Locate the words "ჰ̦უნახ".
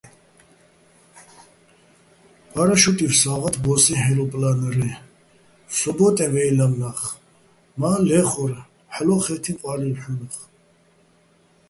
10.01-10.35